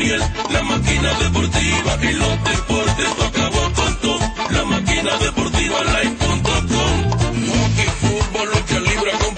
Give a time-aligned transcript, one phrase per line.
[0.00, 4.18] La máquina deportiva y los deportes acabó con todo.
[4.48, 7.10] La máquina deportiva live.com.
[7.50, 9.34] Hockey, fútbol, lucha libre con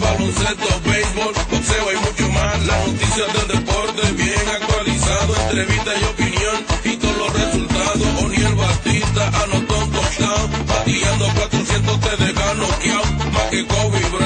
[0.00, 2.66] baloncesto, béisbol, boxeo y mucho más.
[2.66, 8.24] Las noticias del deporte bien actualizado, entrevista y opinión y todos los resultados.
[8.24, 13.04] O'Neill Batista anotó un touchdown, bateando 400 te deja noqueado.
[13.32, 14.25] Más que Kobe Bryant,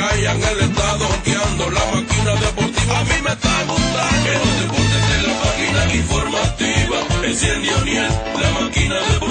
[7.41, 9.30] incendio ni la máquina de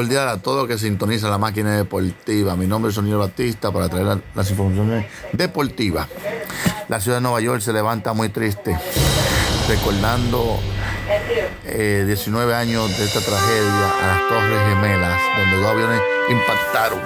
[0.00, 2.56] cordial a todos que sintonizan la máquina deportiva.
[2.56, 6.08] Mi nombre es Sonido Batista para traer la- las informaciones deportivas.
[6.88, 8.78] La ciudad de Nueva York se levanta muy triste,
[9.68, 10.58] recordando
[11.66, 17.00] eh, 19 años de esta tragedia a las Torres Gemelas, donde dos aviones impactaron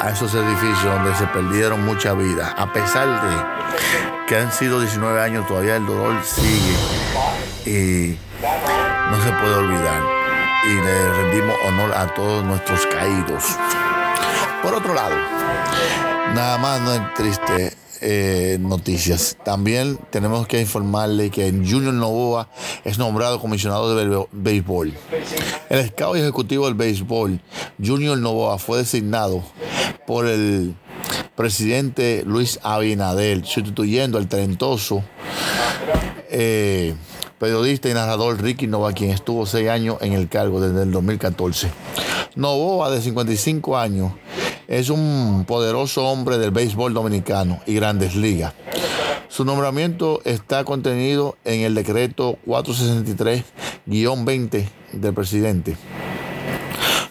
[0.00, 2.54] a esos edificios donde se perdieron mucha vida.
[2.56, 6.76] A pesar de que han sido 19 años, todavía el dolor sigue
[7.66, 8.16] y
[9.10, 10.15] no se puede olvidar.
[10.66, 13.44] Y le rendimos honor a todos nuestros caídos.
[14.62, 15.14] Por otro lado,
[16.34, 19.38] nada más no es triste eh, noticias.
[19.44, 22.48] También tenemos que informarle que Junior Novoa
[22.84, 24.92] es nombrado comisionado de béisbol.
[25.70, 27.40] El scout ejecutivo del béisbol,
[27.82, 29.42] Junior Novoa, fue designado
[30.06, 30.74] por el
[31.36, 35.02] presidente Luis Abinader, sustituyendo al talentoso
[36.30, 36.94] eh,
[37.38, 41.70] periodista y narrador Ricky Nova, quien estuvo seis años en el cargo desde el 2014.
[42.34, 44.12] Novoa, de 55 años,
[44.68, 48.54] es un poderoso hombre del béisbol dominicano y grandes ligas.
[49.28, 55.76] Su nombramiento está contenido en el decreto 463-20 del presidente.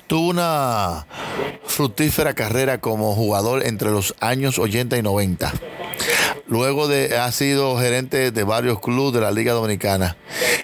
[0.08, 1.06] Tuvo una
[1.66, 5.54] fructífera carrera como jugador entre los años 80 y 90.
[6.48, 10.16] Luego de ha sido gerente de varios clubes de la Liga Dominicana.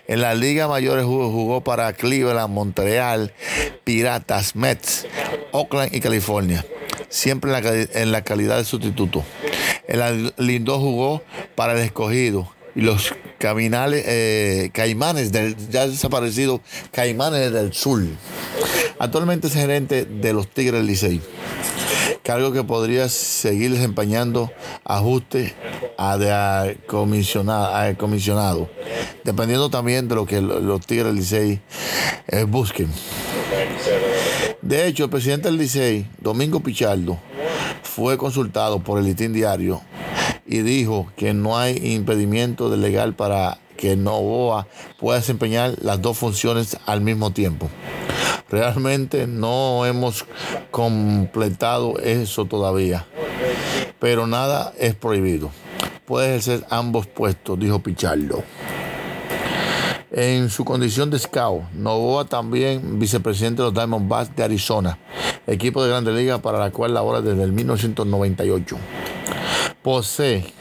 [0.08, 3.34] En la Liga Mayores jugó, para Cleveland, Montreal,
[3.84, 5.08] Piratas, Mets,
[5.52, 6.66] Oakland y California.
[7.10, 9.24] Siempre en la, en la calidad de sustituto.
[9.88, 11.24] En la Lindó jugó
[11.56, 16.62] para el escogido y los caminales, eh, caimanes del ya desaparecido
[16.92, 18.04] Caimanes del Sur.
[19.00, 21.22] Actualmente es gerente de los Tigres Licey
[22.24, 24.52] cargo que podría seguir desempeñando
[24.84, 25.54] ajustes
[25.98, 28.70] a de a comisionado, a comisionado,
[29.24, 31.62] dependiendo también de lo que lo- los Tigres del Licey
[32.28, 32.90] eh, busquen.
[34.62, 37.18] De hecho, el presidente del Licey, Domingo Pichardo,
[37.84, 39.82] fue consultado por el Listín Diario
[40.46, 44.68] y dijo que no hay impedimento legal para que Novoa
[45.00, 47.70] pueda desempeñar las dos funciones al mismo tiempo.
[48.52, 50.26] Realmente no hemos
[50.72, 53.06] completado eso todavía,
[53.98, 55.52] pero nada es prohibido.
[56.06, 58.44] Puede ejercer ambos puestos, dijo Pichardo.
[60.12, 65.00] En su condición de scout, Novoa también vicepresidente de los Diamondbacks de Arizona,
[65.48, 68.76] equipo de Grande Liga para la cual labora desde el 1998.
[69.82, 70.54] Posee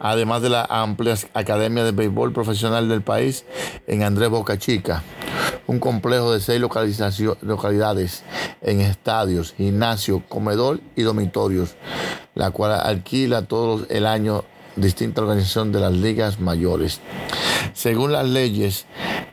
[0.00, 3.44] además de la amplia academia de béisbol profesional del país
[3.86, 5.02] en Andrés Boca Chica,
[5.66, 8.24] un complejo de seis localidades
[8.60, 11.76] en estadios, gimnasio, comedor y dormitorios,
[12.34, 14.44] la cual alquila todo el año
[14.76, 17.00] distinta organización de las ligas mayores.
[17.72, 18.86] Según las leyes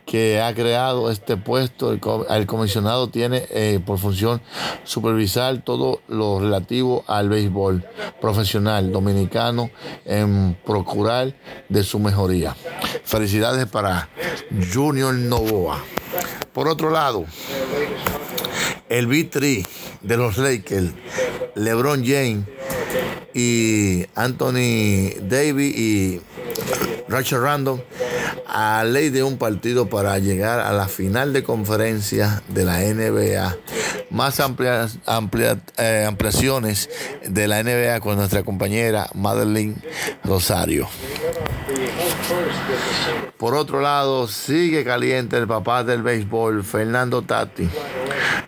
[0.06, 4.40] que ha creado este puesto, el, co- el comisionado tiene eh, por función
[4.84, 7.84] supervisar todo lo relativo al béisbol
[8.20, 9.70] profesional dominicano
[10.04, 11.34] en procurar
[11.68, 12.54] de su mejoría.
[13.04, 14.08] Felicidades para
[14.72, 15.82] Junior Novoa.
[16.52, 17.24] Por otro lado,
[18.88, 19.66] el B3
[20.02, 20.90] de los Lakers,
[21.54, 22.44] LeBron James
[23.34, 26.20] y Anthony Davis y
[27.08, 27.80] Rachel Random
[28.46, 33.56] a ley de un partido para llegar a la final de conferencia de la NBA.
[34.10, 36.88] Más amplias, amplia- eh, ampliaciones
[37.26, 39.74] de la NBA con nuestra compañera Madeline
[40.22, 40.88] Rosario.
[43.38, 47.68] Por otro lado, sigue caliente el papá del béisbol, Fernando Tati.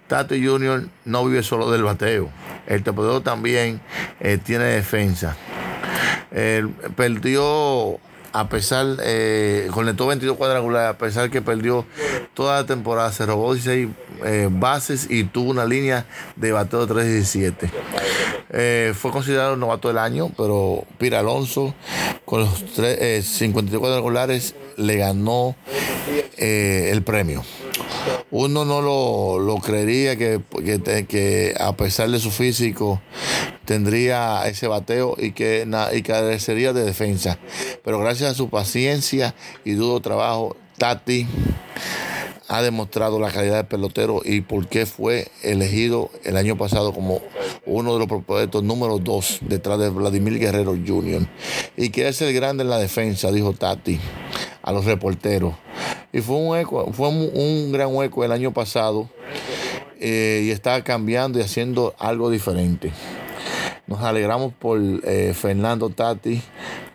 [0.06, 0.86] Tati Jr.
[1.04, 2.30] no vive solo del bateo.
[2.66, 3.80] El torpedero también
[4.20, 5.36] eh, tiene defensa.
[6.96, 8.00] Perdió
[8.36, 11.86] a pesar, eh, conectó 22 cuadrangulares, a pesar que perdió
[12.34, 13.88] toda la temporada, se robó 16
[14.26, 16.04] eh, bases y tuvo una línea
[16.36, 17.70] de bateo de 3.17.
[18.50, 21.74] Eh, fue considerado novato del año, pero Pira Alonso,
[22.26, 22.62] con los
[23.24, 25.56] 52 cuadrangulares, le ganó
[26.36, 27.42] el premio
[28.30, 30.40] uno no lo, creería que,
[31.08, 33.00] que, a pesar de su físico
[33.64, 37.38] tendría ese bateo y que, y carecería de defensa.
[37.84, 41.26] Pero gracias a su paciencia y duro trabajo, Tati
[42.48, 47.20] ha demostrado la calidad del pelotero y por qué fue elegido el año pasado como
[47.64, 51.26] uno de los proyectos número dos detrás de Vladimir Guerrero Jr.
[51.76, 53.98] Y quiere ser grande en la defensa, dijo Tati
[54.62, 55.54] a los reporteros.
[56.16, 59.10] Y fue un, eco, fue un gran hueco el año pasado
[60.00, 62.90] eh, y está cambiando y haciendo algo diferente.
[63.86, 66.40] Nos alegramos por eh, Fernando Tati,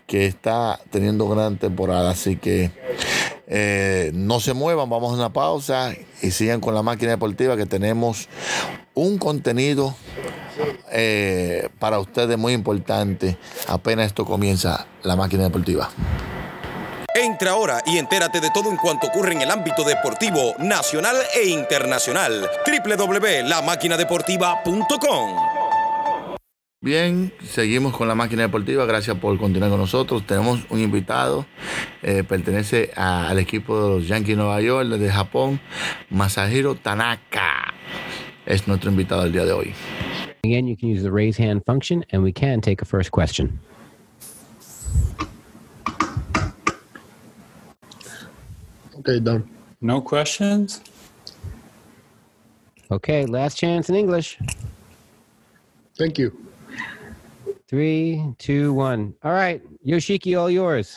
[0.08, 2.10] que está teniendo gran temporada.
[2.10, 2.72] Así que
[3.46, 7.68] eh, no se muevan, vamos a una pausa y sigan con la máquina deportiva que
[7.68, 8.28] tenemos
[8.96, 9.94] un contenido
[11.78, 13.38] para ustedes muy importante.
[13.68, 15.92] Apenas esto comienza la máquina deportiva.
[17.42, 21.50] Entra ahora y entérate de todo en cuanto ocurre en el ámbito deportivo nacional e
[21.50, 22.48] internacional.
[22.68, 25.36] www.lamaquinadeportiva.com
[26.82, 28.86] Bien, seguimos con la máquina deportiva.
[28.86, 30.24] Gracias por continuar con nosotros.
[30.28, 31.48] Tenemos un invitado,
[32.04, 35.60] eh, pertenece al equipo de los Yankees de Nueva York, desde Japón,
[36.12, 37.74] Masahiro Tanaka.
[38.46, 39.74] Es nuestro invitado el día de hoy.
[40.44, 43.60] Again, you can use the raise hand function, and we can take a first question.
[49.02, 49.50] Okay, done.
[49.82, 50.80] No questions?
[52.92, 54.38] Okay, last chance in English.
[55.98, 56.38] Thank you.
[57.68, 59.16] Three, two, one.
[59.24, 60.94] All right, Yoshiki, all yours.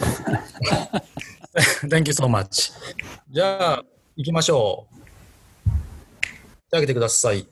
[1.89, 2.73] Thank you so much.
[3.31, 3.85] じゃあ、
[4.17, 5.71] 行きましょう。
[6.71, 7.47] 手挙げてください。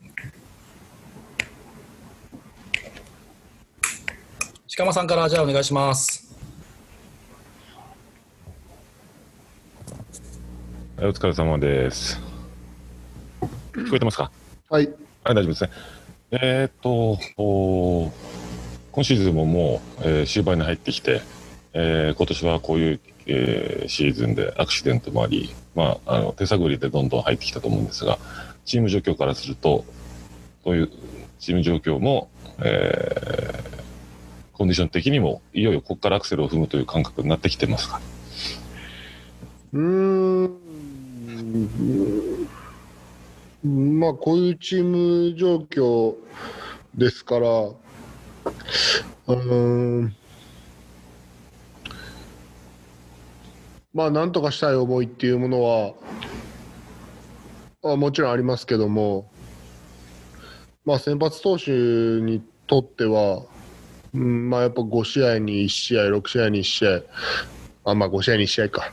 [4.77, 6.32] 鹿間さんからじゃあお願いします。
[11.03, 12.17] はい、お疲れ様です。
[13.73, 14.31] 聞こえてますか？
[14.69, 14.87] はい。
[15.25, 15.69] はい、大丈夫ですね。
[16.31, 18.09] えー、っと、お
[18.93, 21.21] 今シーズンももう、えー、終盤に入ってきて、
[21.73, 28.17] えー、今年はこういう、えー、シーズンでアクシデントもあり、まあ、あの手探りでどんどん入ってきたと思うんですが、
[28.63, 29.83] チーム状況からすると、
[30.63, 30.89] そういう
[31.37, 32.29] チーム状況も、
[32.59, 37.99] えー、コンディション的にも、いよいよここからアクセルを踏むという感覚になってきてますか？
[39.73, 40.62] うーん、まあ、
[44.15, 46.15] こういうチーム状況
[46.95, 47.47] ですから、
[49.27, 50.15] うん。
[53.93, 55.93] まあ、なんとかしたい思いっていうものは、
[57.83, 59.29] あもちろんありますけども、
[60.85, 63.43] まあ、先発投手にとっては、
[64.15, 64.49] うん。
[64.49, 67.01] まあ、やっぱ5試合に1試合、6試合に1試合、
[67.91, 68.91] あまあ、5試合に1試合か、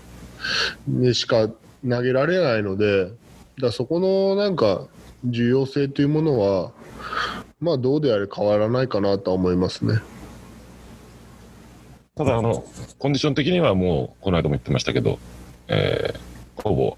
[0.87, 1.49] にしか
[1.89, 3.11] 投げられないので、
[3.61, 4.87] だそこのなんか
[5.25, 6.73] 重要性というものは、
[7.61, 10.01] まあ、どうであれ変わらないかなと思いますね。
[12.17, 12.65] ただあの、
[12.99, 15.19] コンディション的にはもう、この間も言ってましたけど、
[15.69, 16.97] えー、ほぼ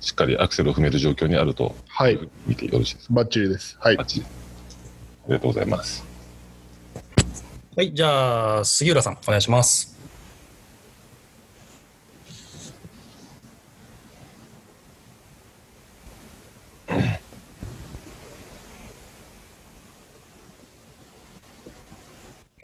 [0.00, 3.14] しっかりアクセルを踏める状況にあると、はい、見てよろしいですか？
[3.14, 3.76] バッチリです。
[3.80, 3.96] はい。
[3.96, 4.26] バッチリ。
[4.26, 4.28] あ
[5.28, 6.04] りがとうございます。
[7.76, 9.93] はい、じゃあ、杉浦さん、お願いします。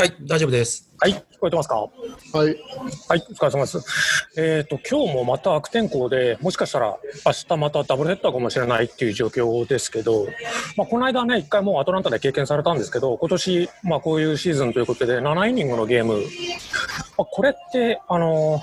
[0.00, 0.88] はい、大丈夫です。
[0.98, 1.74] はい、聞こえてますか？
[1.76, 1.90] はい。
[2.40, 2.56] はい、
[3.28, 3.78] お疲れ様です。
[4.38, 10.26] えっ、ー、と、今日もまた悪天候で、もしかしたら明日またダブルヘッダーかもしれないっていう状況ですけど。
[10.78, 16.14] まあ、この間ね、一回もうアトランタで経験されたんですけど、今年、まあ、こういうシーズンということで、7イニングのゲーム。
[16.14, 16.22] ま
[17.18, 18.58] あ、これって、あの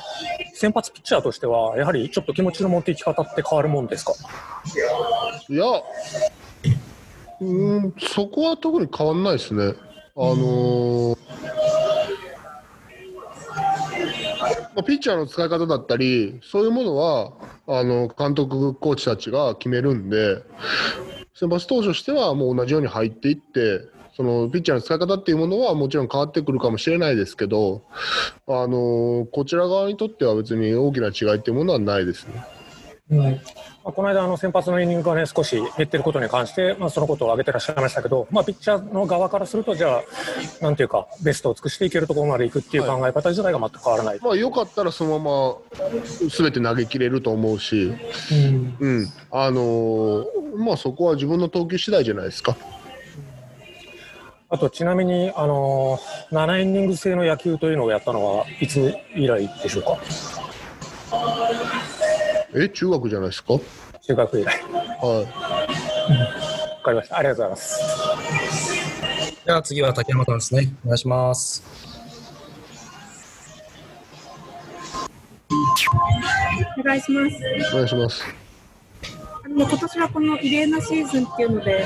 [0.55, 4.13] 先発ピッチャーとしては、やはりちょっと気持ちの持っていき方って変わるもんですか？
[5.49, 5.63] いや。
[7.39, 7.45] う
[7.89, 9.75] ん、そこは特に変わんないですね。
[10.19, 11.17] あのー、
[14.75, 17.33] まあ、ピッチャーの使い方だったり、そういうものは
[17.67, 20.41] あの監督、コーチたちが決めるんで、
[21.35, 23.81] 先発投手としてはもう同じように入っていって、
[24.15, 27.83] そのピッチャーの使い方っていうものはもちろん変わってくるかもしれないですけど、
[28.47, 32.43] あのこちら側にとっては別に大きな違いっていうものはないですね。
[33.09, 33.19] うん。
[33.19, 33.25] ま
[33.85, 40.03] あ、この間、あの先発のイニングが、ね、少し減ってることに関して、まあ、そのことを挙げてらっしゃいましたけど、まあ、ピッチャーの側からすると、じゃあ、
[40.61, 45.55] なんていうか、ベストを尽くしていけるところまでいくっていう考え方自体が全く変わらない、まあ、よかったらそのまま
[46.29, 47.93] 全て投げきれると思うし、
[48.31, 48.75] うん。
[48.79, 49.07] うん。
[49.31, 50.25] あのー
[50.57, 52.57] まあ、そこは自分の投球次第じゃないですか。
[54.49, 59.97] あと、ちなみに、あのー7イニング制の野球というのをやったのはいつ以来でしょうか、
[62.55, 63.53] え中学じゃないですか？
[63.53, 63.59] は
[64.01, 64.59] 中学以来。
[64.59, 64.63] い。
[64.63, 65.25] わ
[66.83, 67.17] かりました。
[67.17, 67.67] ありがとうござい
[68.41, 68.73] ます。
[69.45, 70.73] じゃあ次は竹山さんですね。
[70.85, 71.63] お願いします。
[76.79, 77.35] お願いします。
[77.73, 78.46] お願いします。
[79.57, 81.83] あの今年はこの異例なシーズンっていうので、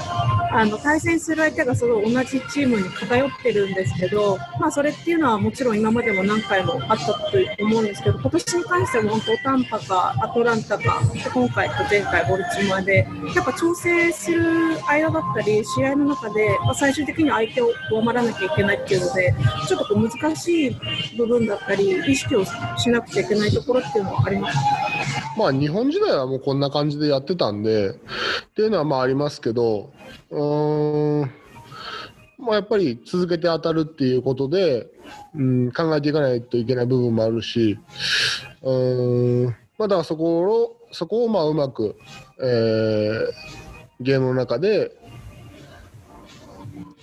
[0.52, 7.14] あの対戦する相手がすごい同じチームに偏ってるんですけど、まあ、それっていうのはもちろん今までも何回もあったと
[7.62, 11.02] 思うんですけど、今年に関しても本当、タンパかアトランタか、
[11.34, 14.44] 今回と前回、ボルチモアで、やっぱ調整する
[14.86, 19.34] 間だったり、試合の中で、まあ、最終的に相手を上回らなきゃいけないっていうので、
[19.70, 20.78] ちょっとこう難しい
[21.16, 24.58] 部分だったり、意識をしなくちゃいけないところっていうのはあります
[25.38, 27.94] まあ、日本時代はもうこんな感じでやってたんで、っ
[28.56, 29.92] ていうのはまあありますけど、
[30.30, 31.32] うん、
[32.38, 34.88] まあ、やっぱり続けて当たるっていうことで、
[35.36, 37.78] うん、考えていかないといけない部分もあるし、
[38.62, 41.96] うーん、まあ、だからそこを、そこをまあうまく、
[42.42, 43.62] えー
[44.02, 44.92] ゲームの中で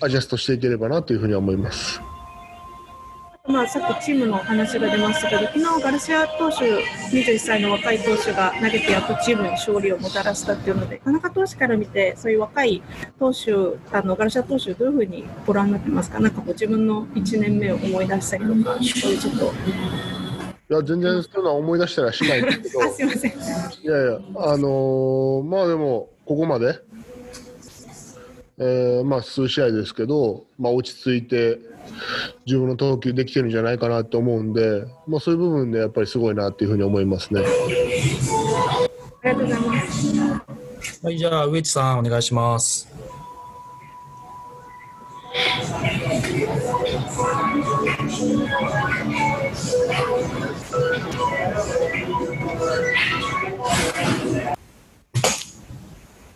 [0.01, 2.01] アジャストしていければなというふうに思います。
[3.49, 12.83] まあ、さっきチームの話が出ましたけど、昨日ガルシア投手、21歳の若い投手が投げてやっとチームに勝利をもたらしたっていうので、田中投手から見て、そういう若い
[13.19, 13.53] 投手、
[13.91, 19.53] あのガルシア投手、どういうふうにご覧になってますか、なんかこう自分の1年目を思い出したりとか、そういうちょっと、
[20.71, 23.35] いや、全然そういうのは思い出したらしないんですけど、 あすいません、 い
[23.87, 26.79] やいや、あのーまあでも、ここまで、
[28.59, 31.59] えーまあ、数試合ですけど、まあ、落ち着いて、
[32.47, 37.43] 自分の投球できてるんじゃないかなと思うんで、まあ、そういう部分でやっぱりすごいなっていうふうに思いますね。
[39.23, 41.05] ありがとうございます。
[41.05, 42.89] はい、じゃあ植地さんお願いします。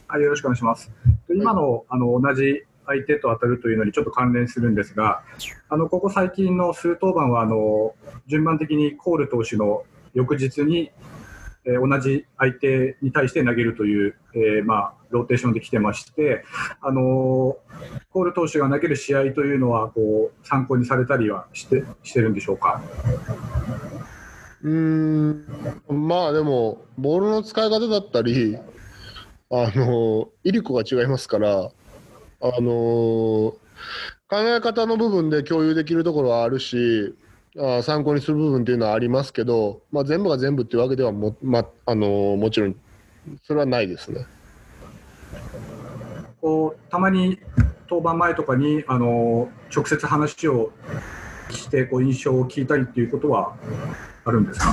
[0.06, 0.90] はい、よろしくお願いします。
[1.30, 5.22] 今のあの同じ相手と当たるというのにちょっと関連するんですが、
[5.68, 7.94] あのここ最近の数登板はあの
[8.26, 9.84] 順番的にコール投手の
[10.14, 10.90] 翌日に、
[11.64, 16.44] えー同じ相手に対して投げるという、えーまあ、ローテーションで来てまして、
[16.80, 17.56] あの
[18.10, 22.82] コール投手が投げる試合というのはこう参考にされたりはしてしてるんでしょうか？
[24.64, 25.46] うん、
[25.88, 28.56] まあでも、ボールの使い方だったり、
[29.50, 31.70] あの威力が違いますから、
[32.44, 33.54] あの
[34.28, 37.14] 考え方の部分で共有できるところはあるし、
[37.58, 42.74] あ参考にする部分っていうのはありますけど、まあ、全部が全部っていうわけではも,、まあのもちろん、
[43.44, 44.26] それはないですね。
[46.40, 47.38] こうたまに
[47.88, 50.72] 登板前とかにあの直接話を
[51.50, 53.54] してこう印象を聞いたりっていうことは
[54.24, 54.72] あるんですか？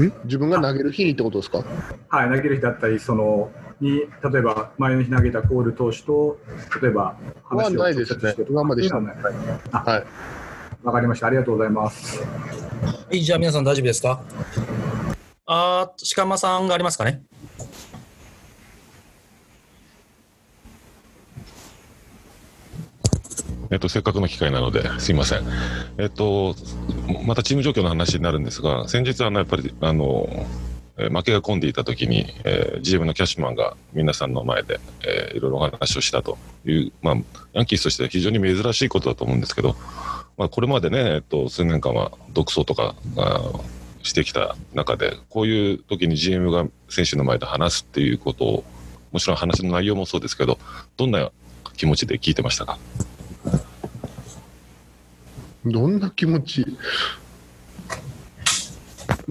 [0.00, 0.12] ん？
[0.24, 1.62] 自分が投げる日にってことですか？
[2.08, 3.52] はい、投げる日だったりその
[3.82, 6.38] に例えば前の日投げたコール投手と
[6.80, 8.34] 例えば話をはないですね。
[8.48, 9.24] 今までしていうのはない
[9.72, 10.04] あはい。
[10.82, 11.26] わかりました。
[11.26, 12.20] ありがとうございます。
[12.22, 12.26] は
[13.10, 14.22] い、じゃあ皆さん大丈夫ですか？
[15.46, 17.22] あー、鹿間さんがありますかね？
[23.70, 25.44] えっと、せっかくの機会なので、すいません。
[25.96, 26.54] えっと、
[27.24, 30.28] またチーム状況の話になるんですが、先日、あの、やっぱり、あの、
[30.98, 37.16] え負けが込んでいた時に、えー GM のキャッシュマンが皆さんの前で、えーいろいろお話をしたという、まあ、
[37.52, 39.76] ヤンキースとしては非常に珍しいことだと思うんですけど、
[40.36, 43.40] まあ、これまでね、えっと、数年間は独走とか、あ
[44.02, 48.64] してきた中で、こういう時に GM が選手の前で話すっていうことを、
[49.12, 50.58] もちろん話の内容もそうですけど、
[50.96, 51.30] どんな
[51.76, 52.78] 気持ちで聞いてましたか？
[55.64, 56.66] どんな気持ち？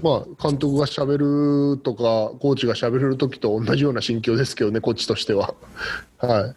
[0.00, 5.54] まあ、監督がしゃべるとか、コーチがしゃべるときと同じような心境ですけどね、こっちとしては。
[6.18, 6.54] はい。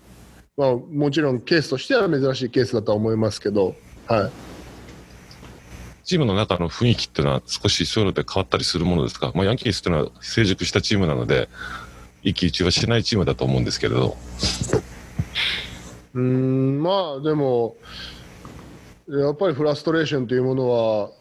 [0.57, 3.75] まあ、もちろんケースとしては珍しいケースだとは思いますけど、
[4.07, 4.31] はい、
[6.05, 11.49] チームの中の雰囲気っていうのは少しそういうので変わったりするものですか、まあ、ヤンキースっていうのは成熟したチームなので、
[12.23, 14.15] 一喜一憂はしないチームだと思うんですけれど、
[16.13, 17.75] うーん、まあでも、
[19.09, 21.11] やっぱりフラストレーションというものは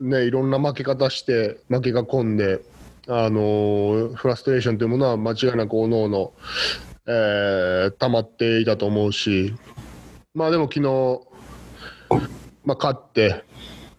[0.00, 2.60] ね、いろんな負け方して、負けが込んで、
[3.08, 6.32] あのフラストレーションというものは間違いなくおのおの、
[7.06, 9.54] え溜まっていたと思うし、
[10.34, 11.20] まあでも昨日、
[12.64, 13.44] まあ、勝って、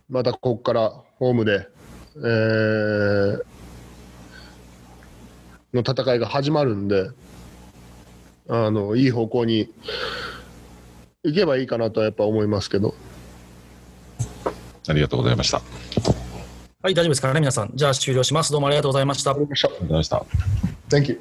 [0.09, 1.67] またここからホームで、
[2.17, 3.57] えー
[5.73, 7.09] の戦いが始まるんで、
[8.49, 9.73] あのいい方向に
[11.23, 12.95] 行けばいいかなとはやっぱ思いますけど。
[14.91, 15.57] ありがとうございました。
[15.57, 15.61] あ
[16.81, 17.71] はい、大丈夫ですかね、皆さん。
[17.73, 18.51] じゃあ終了します。
[18.51, 19.33] どうもありがとうございました。
[19.33, 20.25] りがとうございました。
[20.89, 21.19] Thank you.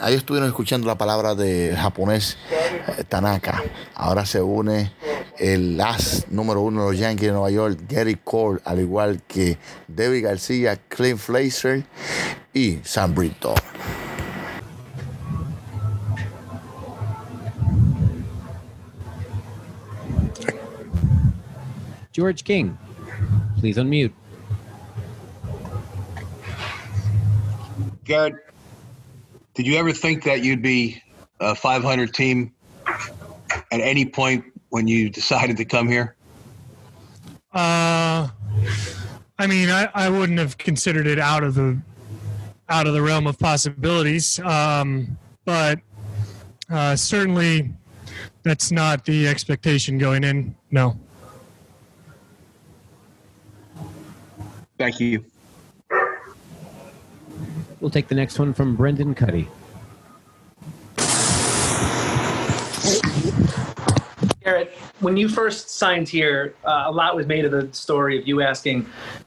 [0.00, 2.38] Ahí estuvieron escuchando la palabra de japonés
[2.96, 3.62] eh, Tanaka.
[3.94, 4.90] Ahora se une
[5.38, 9.58] el as número uno de los Yankees de Nueva York, Gary Cole, al igual que
[9.86, 11.84] David García, Clint Fraser
[12.54, 13.54] y Sam Brito.
[22.10, 22.70] George King,
[23.60, 24.14] please unmute.
[28.06, 28.43] Garrett,
[29.54, 31.02] did you ever think that you'd be
[31.40, 32.52] a 500 team
[32.86, 36.16] at any point when you decided to come here?
[37.52, 38.28] Uh,
[39.38, 41.78] I mean, I, I wouldn't have considered it out of the
[42.68, 45.78] out of the realm of possibilities, um, but
[46.70, 47.74] uh, certainly
[48.42, 50.56] that's not the expectation going in.
[50.70, 50.98] No.
[54.78, 55.24] Thank you.
[57.84, 59.46] We'll take the next one from Brendan Kuty.
[64.42, 68.26] Gerrit, when you first signed here, uh, a lot was made of the story of
[68.26, 68.86] you asking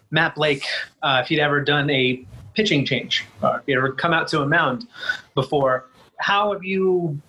[0.10, 0.66] Matt Blake
[1.04, 4.42] uh, if he'd ever done a pitching change, or if he'd ever come out to
[4.42, 4.88] a mound
[5.36, 5.86] before.
[6.18, 7.22] How have you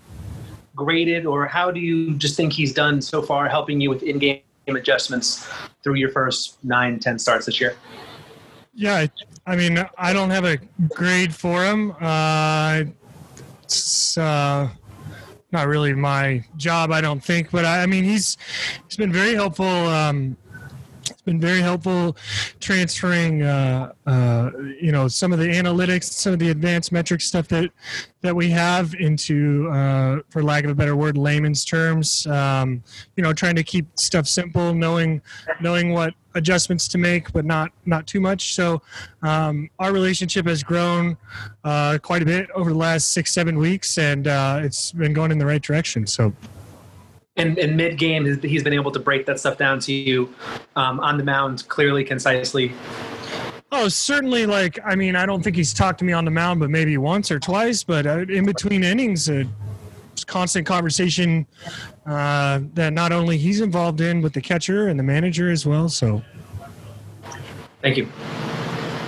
[0.75, 4.41] graded, or how do you just think he's done so far, helping you with in-game
[4.67, 5.47] adjustments
[5.83, 7.77] through your first nine, ten starts this year?
[8.75, 9.11] Yeah, I,
[9.49, 10.59] I mean, I don't have a
[10.91, 11.95] grade for him.
[11.99, 12.85] Uh,
[13.63, 14.69] it's uh,
[15.53, 17.51] not really my job, I don't think.
[17.51, 18.37] But I, I mean, he's
[18.87, 19.65] he's been very helpful.
[19.65, 20.37] Um,
[21.29, 22.17] been very helpful
[22.59, 27.47] transferring, uh, uh, you know, some of the analytics, some of the advanced metric stuff
[27.49, 27.71] that
[28.23, 32.27] that we have into, uh, for lack of a better word, layman's terms.
[32.27, 32.83] Um,
[33.15, 35.21] you know, trying to keep stuff simple, knowing
[35.61, 38.55] knowing what adjustments to make, but not not too much.
[38.55, 38.81] So
[39.23, 41.19] um, our relationship has grown
[41.63, 45.31] uh, quite a bit over the last six seven weeks, and uh, it's been going
[45.31, 46.07] in the right direction.
[46.07, 46.33] So
[47.39, 50.35] And, and mid-game, he's- he's been able to break that stuff down to you
[50.77, 52.73] um, on the mound clearly, concisely.
[53.71, 54.45] Oh, certainly.
[54.45, 56.97] Like, I mean, I don't think he's talked to me on the mound, but maybe
[56.99, 57.85] once or twice.
[57.85, 59.45] But uh, in between innings, uh,
[60.13, 61.47] it's constant conversation
[62.07, 65.89] uh, that not only he's involved in, with the catcher and the manager as well.
[65.89, 66.23] So,
[67.83, 68.09] Thank you.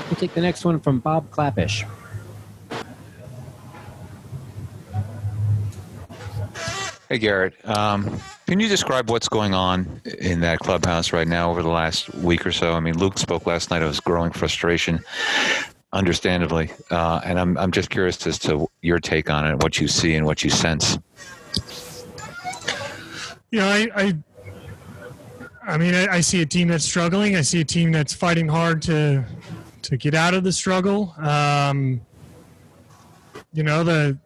[0.09, 1.85] We'll take the next one from Bob Klapisch.
[7.11, 7.69] Hey, Gerrit.
[7.69, 12.15] Um, can you describe what's going on in that clubhouse right now over the last
[12.15, 12.75] week or so?
[12.75, 15.01] I mean, Luke spoke last night of his growing frustration,
[15.93, 16.71] understandably.
[16.89, 20.15] Uh, and I'm, I'm just curious as to your take on it, what you see
[20.15, 21.01] and what you sense.
[23.51, 24.17] know, I, I,
[25.65, 27.35] I mean, I, I see a team that's struggling.
[27.35, 29.25] I see a team that's fighting hard to
[29.83, 31.13] to get out of the struggle.
[31.19, 32.03] Um,
[33.53, 34.17] you know, the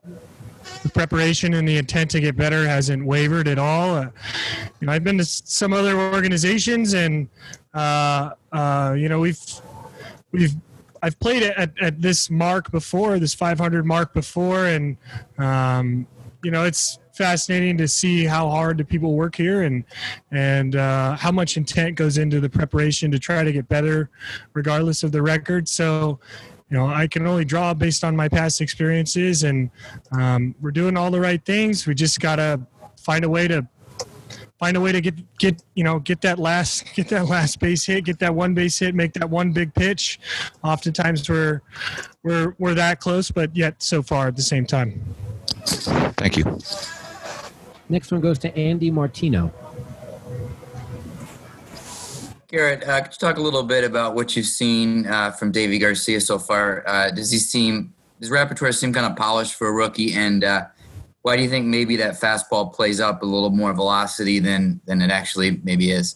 [0.85, 3.97] the preparation and the intent to get better hasn't wavered at all.
[3.97, 4.11] Uh,
[4.81, 7.27] you know, I've been to some other organizations, and
[7.73, 9.43] uh, uh, you know, we've
[10.31, 10.55] we've
[11.03, 14.99] I've played at, at this mark before, this 500 mark before, and
[15.39, 16.07] um,
[16.43, 19.85] you know, it's fascinating to see how hard the people work here and
[20.33, 24.11] and uh, how much intent goes into the preparation to try to get better,
[24.53, 25.67] regardless of the record.
[25.67, 26.21] So,
[26.75, 29.71] you know, I can only draw based on my past experiences, and
[30.11, 31.87] um, we're doing all the right things.
[31.87, 32.61] We just gotta
[33.01, 33.65] find a way to
[34.59, 37.87] find a way to get get you know get that last get that last base
[37.87, 40.19] hit, get that one base hit, make that one big pitch.
[40.65, 41.63] Oftentimes we're
[42.25, 45.01] we're we're that close, but yet so far at the same time.
[46.17, 46.59] Thank you.
[47.89, 49.53] Next one goes to Andy Martino.
[52.55, 55.81] Gerrit, uh, could you talk a little bit about what you've seen uh, from Deivi
[55.81, 56.85] Garcia so far?
[56.87, 60.15] Uh, does he seem, does repertoire seem kind of polished for a rookie?
[60.15, 60.67] And uh,
[61.23, 65.03] why do you think maybe that fastball plays up a little more velocity than than
[65.03, 66.15] it actually maybe is?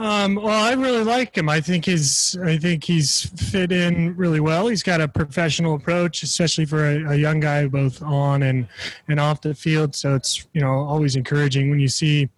[0.00, 1.50] Um, well, I really like him.
[1.50, 4.68] I think he's I think he's fit in really well.
[4.68, 8.66] He's got a professional approach, especially for a, a, young guy, both on and
[9.08, 9.94] and off the field.
[9.94, 12.30] So it's you know always encouraging when you see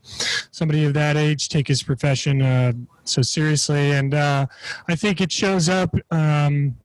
[0.51, 2.73] somebody of that age take his profession uh,
[3.05, 3.93] so seriously.
[3.93, 4.47] And uh,
[4.89, 5.95] I think it shows up.
[6.11, 6.77] Um,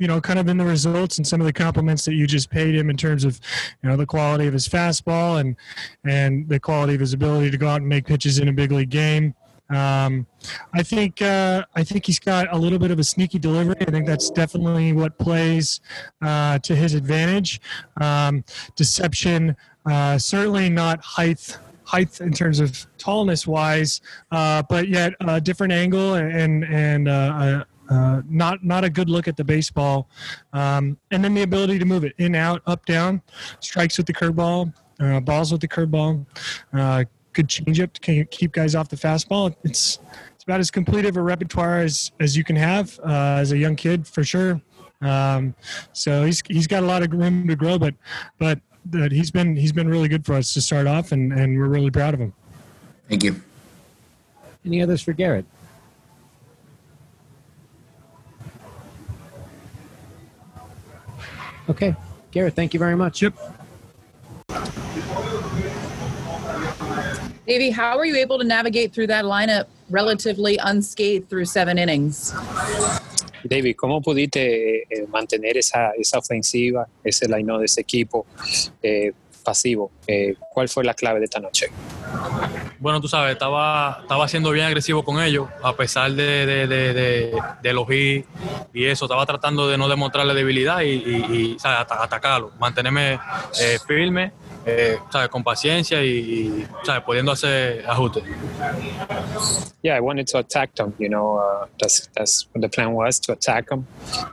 [0.00, 2.50] you know, kind of in the results and some of the compliments that you just
[2.50, 3.40] paid him in terms of,
[3.82, 5.56] you know, the quality of his fastball and
[6.04, 8.72] and the quality of his ability to go out and make pitches in a big
[8.72, 9.34] league game.
[9.70, 10.26] Um,
[10.72, 13.76] I think uh, I think he's got a little bit of a sneaky delivery.
[13.80, 15.80] I think that's definitely what plays
[16.22, 17.60] uh, to his advantage.
[18.00, 18.44] Um,
[18.76, 24.00] deception, uh, certainly not height height in terms of tallness wise,
[24.30, 27.08] uh, but yet a different angle and and.
[27.08, 30.10] Uh, uh, not not a good look at the baseball,
[30.52, 33.22] um, and then the ability to move it in, out, up, down,
[33.60, 36.26] strikes with the curveball, uh, balls with the curveball,
[36.74, 37.04] uh,
[37.38, 39.54] good changeup to keep guys off the fastball.
[39.62, 40.00] It's
[40.34, 43.58] it's about as complete of a repertoire as as you can have uh, as a
[43.58, 44.60] young kid for sure.
[45.00, 45.54] Um,
[45.92, 47.94] so he's he's got a lot of room to grow, but
[48.38, 51.56] but that he's been he's been really good for us to start off, and and
[51.56, 52.32] we're really proud of him.
[53.08, 53.40] Thank you.
[54.66, 55.44] Any others for Gerrit?
[61.68, 61.94] Okay,
[62.32, 63.22] Gerrit, thank you very much.
[63.22, 63.57] Yep.
[67.48, 72.34] Davey, how were you able to navigate through that lineup relatively unscathed through seven innings?
[73.42, 78.26] David, ¿cómo pudiste eh, mantener esa, esa ofensiva, ese line de ese equipo
[78.82, 79.90] eh, pasivo?
[80.06, 81.68] Eh, ¿Cuál fue la clave de esta noche?
[82.78, 86.92] Bueno, tú sabes, estaba, estaba siendo bien agresivo con ellos, a pesar de, de, de,
[86.92, 88.28] de, de los hits
[88.74, 89.06] y eso.
[89.06, 93.18] Estaba tratando de no demostrarle debilidad y, y, y atacarlo, mantenerme
[93.58, 94.32] eh, firme
[94.66, 94.98] eh,
[95.30, 96.66] con paciencia y,
[97.04, 98.24] pudiendo hacer ajustes.
[99.82, 100.94] Yeah, I wanted to attack them.
[100.98, 103.86] You know, uh, that's that's what the plan was to attack them.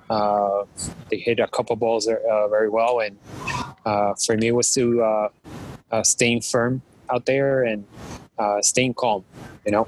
[0.10, 0.66] Uh,
[1.10, 3.18] they hit a couple balls uh, very well, and
[3.86, 5.30] uh, for me it was to uh,
[5.92, 7.86] uh, staying firm out there and
[8.62, 9.24] staying calm.
[9.66, 9.88] You know.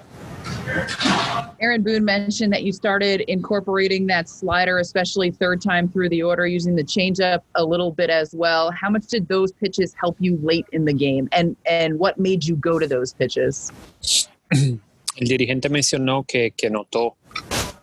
[1.60, 6.45] Aaron Boone mentioned that you started incorporating that slider, especially third time through the order,
[6.45, 8.71] using the changeup a little bit as well.
[8.71, 12.45] How much did those pitches help you late in the game, and and what made
[12.45, 13.71] you go to those pitches?
[15.19, 17.15] El dirigente mencionó que, que notó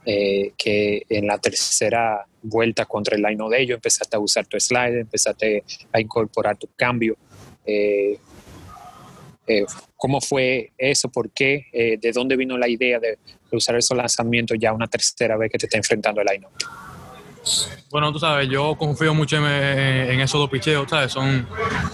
[0.07, 4.61] eh, que en la tercera vuelta contra el line de ellos empezaste a usar tu
[4.61, 7.17] slider, empezaste a incorporar tu cambio.
[7.67, 8.19] Eh,
[9.47, 9.65] eh,
[9.97, 11.09] ¿Cómo fue eso?
[11.09, 11.67] ¿Por qué?
[11.73, 13.19] Eh, ¿De dónde vino la idea de,
[13.53, 16.47] usar esos lanzamientos ya una tercera vez que te está enfrentando el line
[17.89, 21.13] Bueno, tú sabes, yo confío mucho en, esos dos picheos, ¿sabes?
[21.13, 21.47] Son,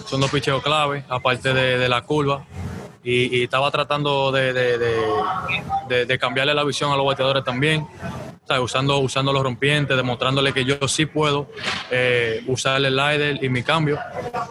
[0.07, 2.47] son dos picheos clave, aparte de, de la curva.
[3.03, 7.87] Y, y, estaba tratando de, de, de, cambiarle la visión a los bateadores también.
[8.51, 8.65] ¿Sabes?
[8.65, 11.47] Usando, usando los rompientes, demostrándole que yo sí puedo
[11.89, 13.97] eh, usar el slider y mi cambio.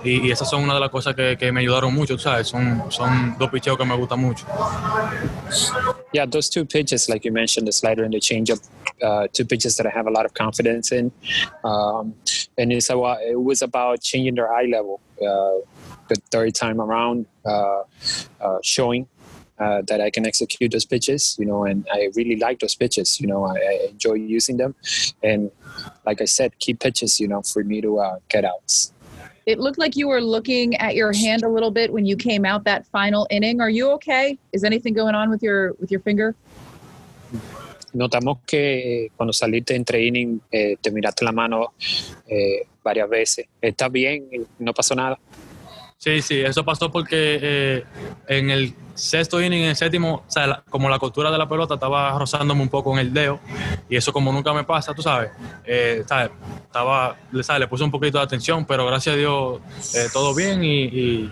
[0.05, 2.47] Y, y, esas son una de las cosas que, que me ayudaron mucho, ¿sabes?
[2.47, 4.45] Son, son dos picheos que me gustan mucho.
[6.13, 8.61] Yeah, those two pitches, like you mentioned, the slider and the changeup,
[9.03, 11.11] uh, two pitches that I have a lot of confidence in.
[11.65, 12.15] Um,
[12.57, 15.01] and it's it was about changing their eye level.
[15.21, 15.59] Uh,
[16.07, 17.83] the third time around, uh,
[18.39, 19.07] uh, showing
[19.59, 23.19] uh, that I can execute those pitches, you know, and I really like those pitches.
[23.19, 24.75] You know, I, I, enjoy using them,
[25.21, 25.51] and
[26.05, 28.93] like I said, key pitches, you know, for me to uh, get outs.
[29.45, 32.45] It looked like you were looking at your hand a little bit when you came
[32.45, 33.61] out that final inning.
[33.61, 34.37] Are you okay?
[34.53, 36.35] Is anything going on with your with your finger?
[37.91, 41.73] Notamos que cuando saliste entre inning eh, te miraste la mano
[42.27, 43.47] eh, varias veces.
[43.59, 44.29] ¿Estás bien?
[44.59, 45.19] ¿No pasó nada?
[46.01, 47.83] Sí, sí, eso pasó porque eh,
[48.29, 51.49] en el sexto inning, en el séptimo, o sea, la, como la costura de la
[51.49, 53.41] pelota estaba rozándome un poco en el dedo,
[53.89, 55.31] y eso como nunca me pasa, tú sabes,
[55.65, 56.31] eh, ¿sabes?
[56.63, 57.59] Estaba, ¿sabes?
[57.59, 59.59] le puse un poquito de atención, pero gracias a Dios
[59.93, 61.31] eh, todo bien y, y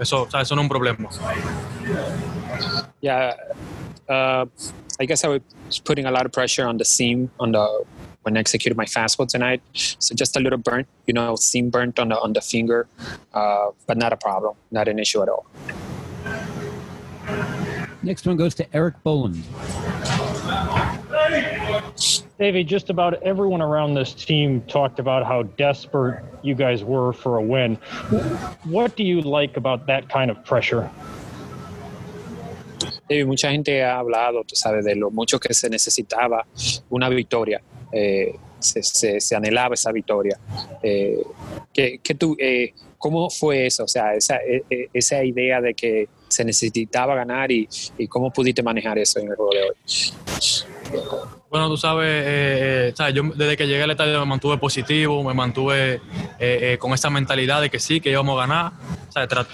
[0.00, 1.08] eso, eso no es un problema.
[3.00, 3.36] Yeah,
[4.08, 4.46] uh,
[4.98, 7.84] I guess I was putting a lot of pressure on the seam, on the
[8.28, 9.62] when I executed my fastball tonight.
[9.72, 12.86] So just a little burnt, you know, seam burnt on the on the finger,
[13.32, 15.46] uh, but not a problem, not an issue at all.
[18.02, 19.42] Next one goes to Erik Boland.
[22.38, 27.38] Deivi, just about everyone around this team talked about how desperate you guys were for
[27.38, 27.76] a win.
[28.64, 30.88] What do you like about that kind of pressure?
[33.08, 36.46] David, mucha gente ha hablado, tú sabes, de lo mucho que se necesitaba
[36.90, 37.60] una victoria.
[37.92, 40.38] Eh, se, se, se, anhelaba esa victoria.
[40.82, 41.22] Eh,
[41.72, 43.84] ¿qué, qué, tú, eh, ¿Cómo fue eso?
[43.84, 48.32] O sea, esa, e- e- esa idea de que se necesitaba ganar y, y cómo
[48.32, 49.76] pudiste manejar eso en el juego de hoy.
[51.50, 55.24] Bueno, tú sabes, eh, eh, sabes, yo desde que llegué al estadio me mantuve positivo,
[55.24, 56.00] me mantuve eh,
[56.38, 58.72] eh, con esa mentalidad de que sí, que íbamos a ganar.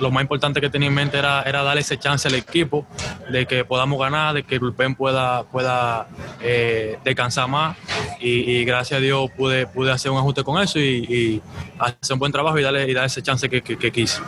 [0.01, 2.87] Lo más importante que tenía en mente era, darle ese chance al equipo,
[3.31, 6.09] de que podamos ganar, de que el bullpen pueda, pueda
[6.43, 7.77] eh, descansar más.
[8.21, 11.41] Y, gracias a Dios pude, pude hacer un ajuste con eso y,
[11.79, 14.21] hacer un buen trabajo y darle, y darle ese chance que quise.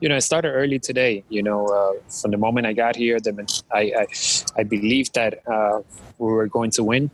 [0.00, 1.24] You know, I started early today.
[1.28, 3.32] You know, uh, from the moment I got here, the,
[3.72, 4.06] I, I,
[4.60, 5.80] I believed that uh,
[6.18, 7.10] we were going to win.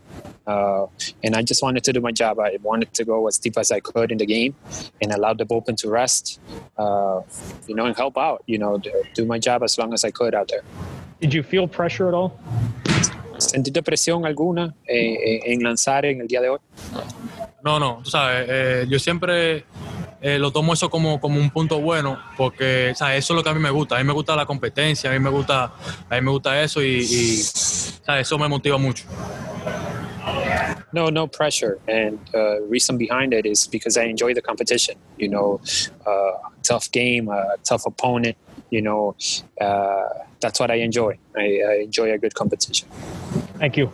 [0.46, 0.86] Uh,
[1.24, 2.38] and I just wanted to do my job.
[2.38, 4.54] I wanted to go as deep as I could in the game
[5.02, 6.40] and allow the bullpen to rest,
[6.78, 7.22] uh,
[7.66, 10.10] you know, and help out, you know, do- do my job as long as I
[10.10, 10.62] could out there.
[11.20, 12.38] Did you feel pressure at all?
[13.38, 16.58] ¿Sentiste presión alguna eh, eh, en lanzar en el día de hoy?
[17.62, 19.64] No, no, tú sabes, eh, yo siempre
[20.26, 23.18] eh, lo tomo eso como, como un punto bueno, porque ¿sabes?
[23.20, 23.94] eso es lo que a mí me gusta.
[23.94, 25.72] A mí me gusta la competencia, a mí me gusta,
[26.10, 28.26] a mí me gusta eso y, y, ¿sabes?
[28.26, 29.04] eso me motiva mucho.
[30.92, 31.78] No, no pressure.
[31.86, 34.96] And uh, reason behind it is because I enjoy the competition.
[35.16, 35.60] You know,
[36.04, 38.36] uh, tough game, a tough opponent.
[38.70, 39.14] You know,
[39.60, 40.08] uh,
[40.40, 41.18] that's what I enjoy.
[41.36, 42.88] I, I enjoy a good competition.
[43.60, 43.92] Thank you.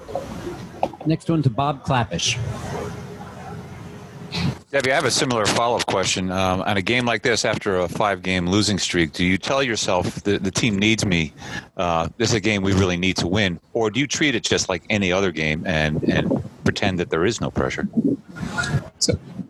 [1.04, 2.38] Next one to Bob Clappish.
[4.72, 6.30] Deivi, I have a similar follow-up question.
[6.30, 10.22] Um, on a game like this, after a five-game losing streak, do you tell yourself
[10.22, 11.34] the, the team needs me?
[11.76, 14.44] Uh, this is a game we really need to win, or do you treat it
[14.44, 17.86] just like any other game and and pretend that there is no pressure?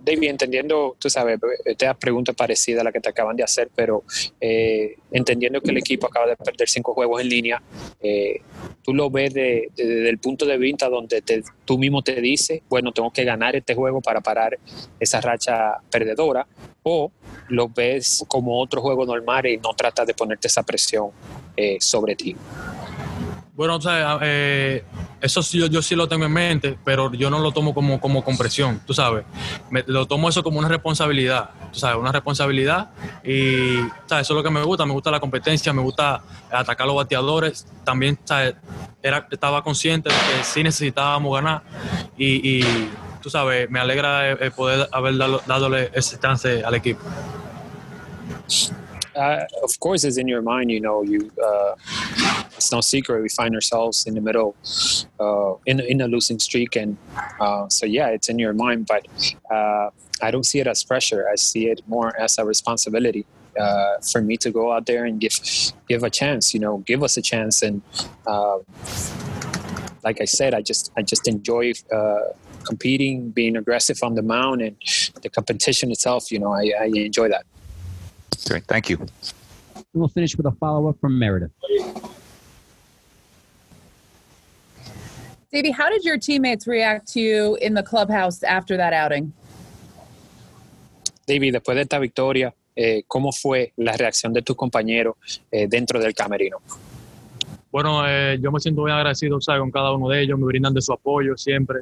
[0.04, 4.02] David, entendiendo, tú sabes, esta pregunta parecida a la que te acaban de hacer, pero
[4.40, 7.62] eh, entendiendo que el equipo acaba de perder cinco juegos en línea,
[8.00, 8.40] eh,
[8.82, 12.90] tú lo ves de- el punto de vista donde te- tú mismo te dices, bueno,
[12.90, 14.58] tengo que ganar este juego para parar
[14.98, 16.48] esa racha perdedora,
[16.82, 17.12] o
[17.48, 21.10] lo ves como otro juego normal y no tratas de ponerte esa presión
[21.56, 22.34] eh, sobre ti.
[23.54, 24.82] Bueno, o sea, eh,
[25.20, 28.00] eso sí, yo, yo sí lo tengo en mente, pero yo no lo tomo como,
[28.00, 29.26] como compresión, tú sabes.
[29.70, 32.90] Me- lo tomo eso como una responsabilidad, tú sabes, una responsabilidad.
[33.22, 34.22] Y ¿sabes?
[34.26, 36.96] eso es lo que me gusta, me gusta la competencia, me gusta atacar a los
[36.96, 37.66] bateadores.
[37.84, 38.54] También ¿sabes?
[39.02, 41.62] Era, estaba consciente de que sí necesitábamos ganar.
[42.16, 47.02] Y, y, tú sabes, me alegra poder haber dado, dadole ese chance al equipo.
[49.14, 50.70] uh, of course, it's in your mind.
[50.70, 51.30] You know, you.
[51.36, 51.74] Uh,
[52.62, 54.54] it's no secret we find ourselves in the middle,
[55.18, 56.96] uh, in in a losing streak, and
[57.40, 58.86] uh, so yeah, it's in your mind.
[58.86, 59.02] But
[59.50, 59.90] uh,
[60.26, 61.28] I don't see it as pressure.
[61.34, 63.26] I see it more as a responsibility.
[63.60, 65.36] Uh, for me to go out there and give
[65.88, 67.82] give a chance, you know, give us a chance, and
[68.26, 68.58] uh,
[70.06, 72.32] like I said, I just I just enjoy uh,
[72.64, 74.76] competing, being aggressive on the mound, and
[75.20, 76.32] the competition itself.
[76.32, 77.44] You know, I, I enjoy that.
[78.48, 78.96] Great, thank you.
[79.74, 81.50] And we'll finish with a follow-up from Meredith.
[85.52, 89.34] Davey, how did your teammates react to you in the clubhouse after that outing?
[91.26, 95.14] David, después de esta victoria, eh, ¿cómo fue la reacción de tus compañeros
[95.50, 96.56] eh, dentro del camerino?
[97.70, 99.60] Bueno, eh, yo me siento muy agradecido ¿sabes?
[99.60, 101.80] con cada uno de ellos, me brindan de su apoyo siempre.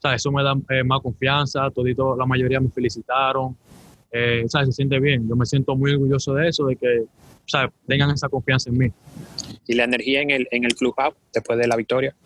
[0.00, 0.20] ¿sabes?
[0.20, 3.56] Eso me da eh, más confianza, todito, la mayoría me felicitaron.
[4.10, 4.70] Eh, ¿sabes?
[4.70, 7.04] Se siente bien, yo me siento muy orgulloso de eso, de que
[7.46, 7.70] ¿sabes?
[7.86, 8.90] tengan esa confianza en mí.
[9.68, 12.16] ¿Y la energía en el, en el clubhouse después de la victoria?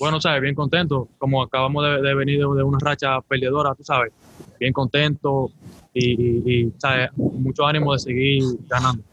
[0.00, 0.40] Bueno, ¿sabes?
[0.40, 4.12] Bien contento, como acabamos de, de venir de, de una racha perdedora, tú sabes,
[4.58, 5.50] bien contento
[5.92, 7.10] y, y- y, ¿sabes?
[7.16, 9.04] mucho ánimo de seguir ganando.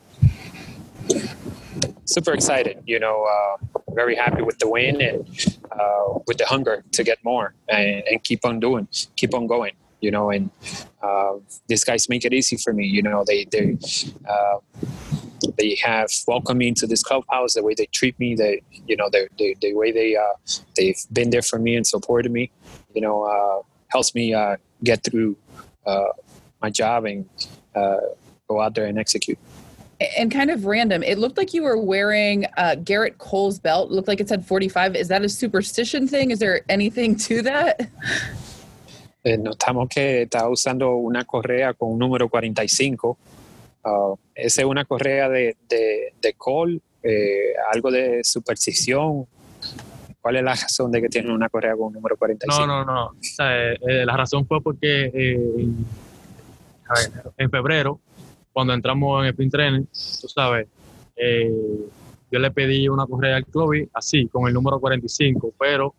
[2.05, 3.57] Super excited, you know, uh,
[3.93, 5.27] very happy with the win and
[5.73, 9.73] uh, with the hunger to get more and, and keep on doing, keep on going,
[9.99, 10.49] you know, and
[11.03, 11.33] uh,
[11.67, 13.77] these guys make it easy for me, you know, they, they,
[14.27, 14.59] uh,
[15.57, 19.09] they have welcomed me into this clubhouse, the way they treat me, the, you know,
[19.09, 20.23] the, the, the way they, uh,
[20.75, 22.51] they've been there for me and supported me,
[22.93, 25.35] you know, uh, helps me uh, get through
[25.85, 26.13] uh,
[26.61, 27.27] my job and
[27.75, 27.97] uh,
[28.47, 29.37] go out there and execute.
[30.17, 33.89] And kind of random, it looked like you were wearing uh, Gerrit Cole's belt.
[33.89, 34.95] It looked like it said 45.
[34.95, 36.29] Is that a superstition thing?
[36.29, 37.89] Is there anything to that?
[39.23, 43.17] Eh, notamos que está usando una correa con un número 45.
[43.83, 49.25] Ah, esa es una correa de, de, de Cole, eh, algo de superstición.
[50.21, 52.67] ¿Cuál es la razón de que tiene una correa con un número 45?
[52.67, 53.05] No, no, no.
[53.07, 55.39] O sea, eh, eh, la razón fue porque eh,
[56.87, 57.99] a ver, en febrero,
[58.51, 59.85] cuando entramos en el sprint training,
[60.21, 60.67] tú sabes,
[61.15, 61.51] eh,
[62.31, 65.95] yo le pedí una correa al club así, con el número 45, pero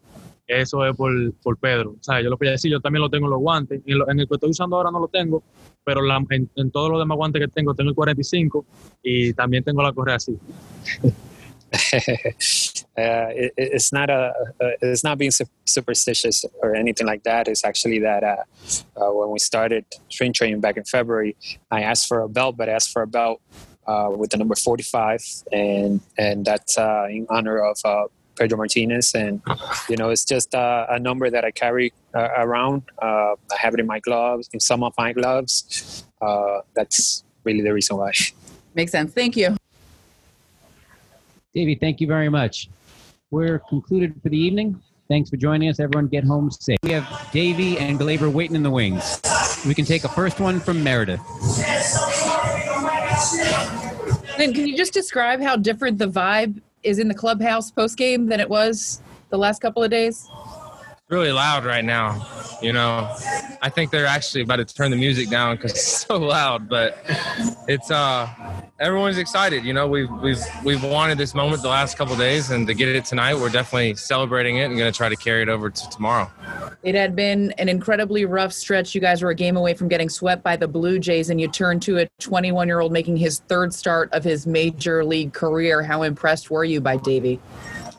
[0.48, 1.90] eso es por, por Pedro.
[1.92, 3.80] O sea, yo lo quería decir, yo también lo tengo en los guantes.
[3.86, 5.42] En, lo- en el que estoy usando ahora no lo tengo,
[5.84, 8.64] pero la- en, en todos los demás guantes que tengo, tengo el 45
[9.02, 10.36] y también tengo la correa así.
[11.92, 17.46] uh, it, it's not a, uh, it's not being sup- superstitious or anything like that.
[17.48, 18.36] It's actually that uh,
[18.96, 21.36] uh, when we started string training back in February,
[21.70, 23.40] I asked for a belt, but I asked for a belt
[23.86, 25.20] uh, with the number 45,
[25.52, 27.78] and and that's uh, in honor of
[28.38, 29.14] Pedro Martinez.
[29.14, 29.42] And
[29.88, 32.82] you know, it's just uh, a number that I carry uh, around.
[33.00, 36.04] Uh, I have it in my gloves, in some of my gloves.
[36.20, 38.12] Uh, that's really the reason why.
[38.74, 39.12] Makes sense.
[39.12, 39.56] Thank you.
[41.54, 42.68] Deivi, thank you very much.
[43.30, 44.80] We're concluded for the evening.
[45.08, 45.80] Thanks for joining us.
[45.80, 46.76] Everyone get home safe.
[46.82, 49.20] We have Deivi and Gleyber waiting in the wings.
[49.66, 51.20] We can take a first one from Meredith.
[54.38, 58.26] Lynn, can you just describe how different the vibe is in the clubhouse post game
[58.26, 60.28] than it was the last couple of days?
[61.08, 62.26] Really loud right now.
[62.60, 63.08] You know,
[63.62, 66.68] I think they're actually about to turn the music down because it's so loud.
[66.68, 66.98] But
[67.66, 68.28] it's uh,
[68.78, 69.64] everyone's excited.
[69.64, 72.88] You know, we've we've we've wanted this moment the last couple days, and to get
[72.88, 75.90] it tonight, we're definitely celebrating it and going to try to carry it over to
[75.90, 76.30] tomorrow.
[76.82, 78.94] It had been an incredibly rough stretch.
[78.94, 81.48] You guys were a game away from getting swept by the Blue Jays, and you
[81.48, 85.82] turned to a 21 year old making his third start of his major league career.
[85.82, 87.38] How impressed were you by Deivi?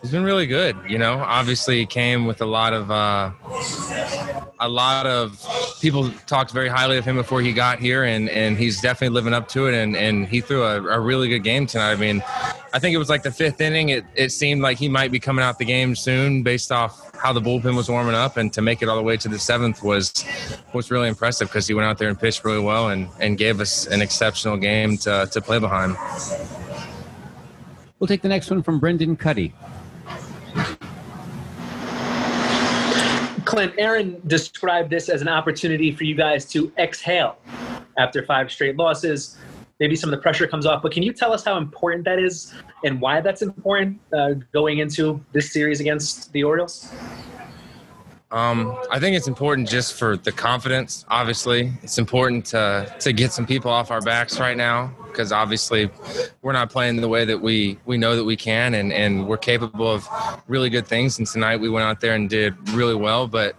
[0.01, 0.77] It's been really good.
[0.87, 3.31] You know, obviously came with a lot of uh,
[4.59, 5.45] a lot of
[5.81, 9.33] people talked very highly of him before he got here, and and he's definitely living
[9.33, 9.73] up to it.
[9.73, 11.91] And and he threw a, a really good game tonight.
[11.91, 12.23] I mean,
[12.73, 13.89] I think it was like the fifth inning.
[13.89, 17.33] It it seemed like he might be coming out the game soon, based off how
[17.33, 19.83] the bullpen was warming up, and to make it all the way to the seventh
[19.83, 20.23] was
[20.73, 23.59] was really impressive because he went out there and pitched really well and and gave
[23.59, 25.97] us an exceptional game to to play behind.
[27.99, 29.51] We'll take the next one from Brendan Kuty.
[33.45, 37.37] Clint, Aaron described this as an opportunity for you guys to exhale
[37.97, 39.37] after five straight losses.
[39.79, 42.19] Maybe some of the pressure comes off, but can you tell us how important that
[42.19, 46.93] is and why that's important uh, going into this series against the Orioles?
[48.31, 51.03] Um, I think it's important just for the confidence.
[51.09, 55.89] Obviously, it's important to to get some people off our backs right now because obviously
[56.43, 59.37] we're not playing the way that we we know that we can, and and we're
[59.37, 60.07] capable of
[60.47, 61.17] really good things.
[61.17, 63.55] And tonight we went out there and did really well, but.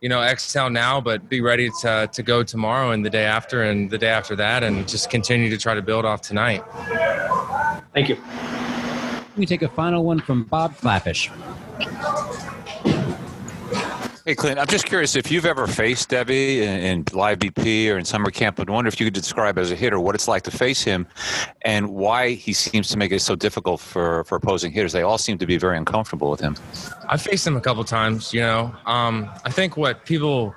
[0.00, 3.62] You know, exhale now, but be ready to, to go tomorrow and the day after
[3.62, 6.62] and the day after that, and just continue to try to build off tonight.
[7.94, 8.22] Thank you.
[9.34, 11.30] We take a final one from Bob Klapisch.
[14.26, 17.98] Hey, Clint, I'm just curious if you've ever faced Deivi in, in live BP or
[17.98, 18.58] in summer camp.
[18.58, 21.06] I wonder if you could describe as a hitter what it's like to face him
[21.60, 24.92] and why he seems to make it so difficult for, for opposing hitters.
[24.92, 26.56] They all seem to be very uncomfortable with him.
[27.06, 28.74] I faced him a couple times, you know.
[28.86, 30.54] Um, I think what people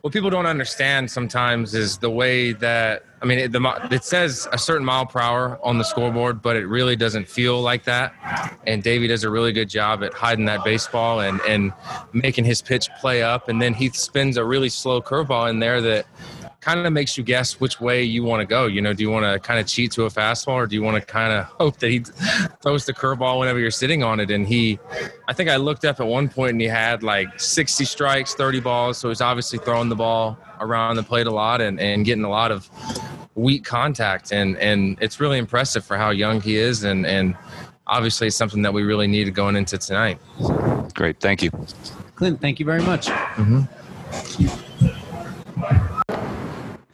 [0.00, 4.46] what people don't understand sometimes is the way that I mean it, the it says
[4.52, 8.14] a certain mile per hour on the scoreboard, but it really doesn't feel like that.
[8.66, 11.72] And Deivi does a really good job at hiding that baseball and and
[12.12, 15.80] making his pitch play up, and then he spins a really slow curveball in there
[15.82, 16.06] that
[16.68, 18.66] kind of makes you guess which way you want to go.
[18.66, 20.82] You know, do you want to kind of cheat to a fastball or do you
[20.82, 22.00] want to kind of hope that he
[22.62, 24.30] throws the curveball whenever you're sitting on it?
[24.30, 24.78] And he,
[25.28, 28.60] I think I looked up at one point and he had like 60 strikes, 30
[28.60, 28.98] balls.
[28.98, 32.30] So he's obviously throwing the ball around the plate a lot and, and getting a
[32.30, 32.68] lot of
[33.34, 34.30] weak contact.
[34.30, 36.84] And, and it's really impressive for how young he is.
[36.84, 37.34] And, and
[37.86, 40.18] obviously it's something that we really needed going into tonight.
[40.94, 41.18] Great.
[41.18, 41.50] Thank you.
[42.14, 43.06] Clint, thank you very much.
[43.06, 44.64] Mm-hmm.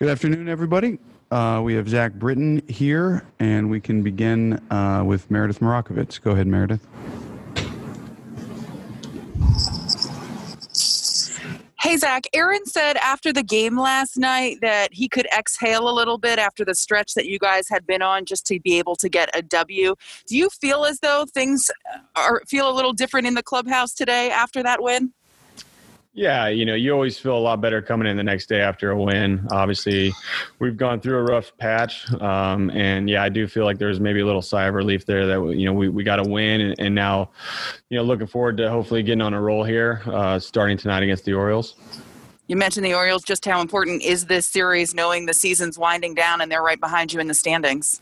[0.05, 0.99] Good afternoon, everybody.
[1.31, 6.21] Uh, we have Zach Britton here, and we can begin uh, with Meredith Marakovits.
[6.21, 6.87] Go ahead, Meredith.
[11.81, 12.27] Hey, Zach.
[12.35, 16.67] Aaron said after the game last night that he could exhale a little bit after
[16.67, 19.41] the stretch that you guys had been on just to be able to get a
[19.41, 19.95] W.
[20.27, 21.71] Do you feel as though things
[22.15, 25.15] are feel a little different in the clubhouse today after that win?
[26.17, 28.93] Yeah, you know, you always feel a lot better coming in the next day after
[28.93, 29.49] a win.
[29.51, 30.13] Obviously,
[30.61, 34.21] we've gone through a rough patch, um, and yeah, I do feel like there's maybe
[34.21, 36.77] a little sigh of relief there that you know we, we got a win, and,
[36.79, 37.31] and now,
[37.91, 41.25] you know, looking forward to hopefully getting on a roll here, uh, starting tonight against
[41.25, 41.75] the Orioles.
[42.47, 43.25] You mentioned the Orioles.
[43.25, 47.13] Just how important is this series, knowing the season's winding down and they're right behind
[47.13, 48.01] you in the standings?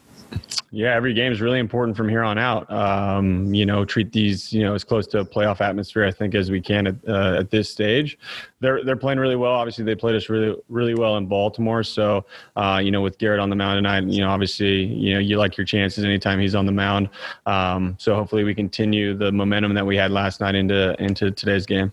[0.75, 2.71] Yeah, every game is really important from here on out.
[2.73, 6.35] Um, you know, treat these you know as close to a playoff atmosphere I think
[6.35, 8.19] as we can at, uh, at this stage.
[8.61, 9.53] They're they're playing really well.
[9.53, 11.83] Obviously, they played us really really well in Baltimore.
[11.83, 12.25] So
[12.57, 15.37] uh, you know, with Gerrit on the mound tonight, you know, obviously you know you
[15.37, 17.11] like your chances anytime he's on the mound.
[17.45, 21.67] Um, so hopefully we continue the momentum that we had last night into into today's
[21.67, 21.93] game.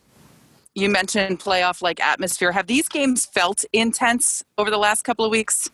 [0.74, 2.54] You mentioned playoff like atmosphere.
[2.54, 5.70] Have these games felt intense over the last couple of weeks?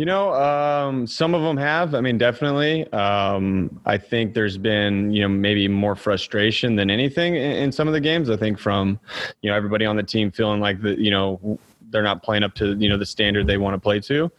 [0.00, 1.94] You know, um, some of them have.
[1.94, 2.90] I mean, definitely.
[2.90, 7.86] Um, I think there's been, you know, maybe more frustration than anything in, in, some
[7.86, 8.30] of the games.
[8.30, 8.98] I think from,
[9.42, 11.58] you know, everybody on the team feeling like the, you know,
[11.90, 14.32] they're not playing up to, you know, the standard they want to play to.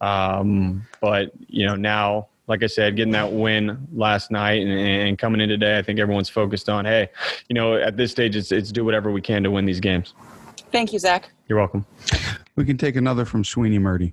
[0.00, 5.18] Um, but you know, now, like I said, getting that win last night and, and
[5.18, 7.08] coming in today, I think everyone's focused on, hey,
[7.48, 10.14] you know, at this stage, it's it's do whatever we can to win these games.
[10.70, 11.28] Thank you, Zach.
[11.48, 11.84] You're welcome.
[12.54, 14.12] We can take another from Sweeny Murti.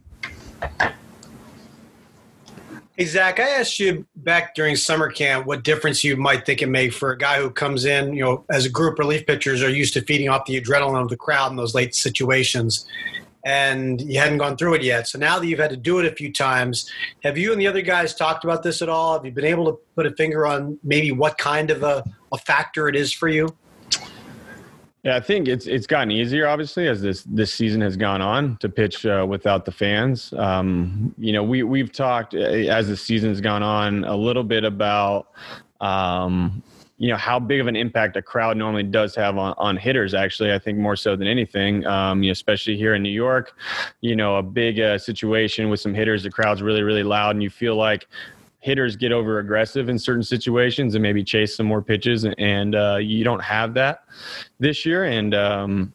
[2.97, 6.69] Hey, Zach, I asked you back during summer camp what difference you might think it
[6.69, 9.69] made for a guy who comes in, you know, as a group relief pitchers are
[9.69, 12.85] used to feeding off the adrenaline of the crowd in those late situations.
[13.43, 15.09] And you hadn't gone through it yet.
[15.09, 16.89] So now that you've had to do it a few times,
[17.21, 19.15] have you and the other guys talked about this at all?
[19.15, 22.37] Have you been able to put a finger on maybe what kind of a, a
[22.37, 23.53] factor it is for you?
[25.05, 28.57] Yeah, I think it's it's gotten easier, obviously, as this this season has gone on
[28.57, 30.33] to pitch uh, without the fans.
[30.33, 34.63] Um, you know, we we've talked uh, as the season's gone on a little bit
[34.63, 35.27] about.
[35.79, 36.63] Um,
[36.97, 40.13] you know how big of an impact a crowd normally does have on, on hitters
[40.13, 43.57] actually i think more so than anything um, you know, especially here in new york
[43.99, 47.43] you know a big uh, situation with some hitters the crowd's really really loud and
[47.43, 48.07] you feel like
[48.66, 52.97] hitters get over aggressive in certain situations and maybe chase some more pitches and uh,
[52.99, 54.05] you don't have that
[54.59, 55.93] this year and um,